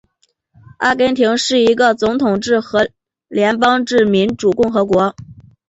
[0.77, 2.89] 阿根廷是一个总统制和
[3.27, 5.13] 联邦制民主共和国。